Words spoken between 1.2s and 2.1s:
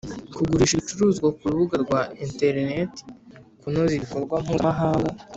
ku rubuga rwa